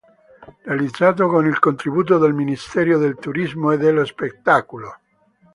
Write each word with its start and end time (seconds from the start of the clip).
Realizzato 0.65 1.27
con 1.27 1.45
il 1.45 1.59
contributo 1.59 2.17
del 2.17 2.33
Ministero 2.33 2.97
del 2.97 3.17
Turismo 3.19 3.69
e 3.71 3.77
dello 3.77 4.03
Spettacolo. 4.03 4.97